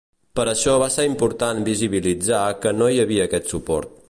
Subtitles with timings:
[0.37, 3.99] Per això va ser important visibilitzar que no hi havia aquest suport.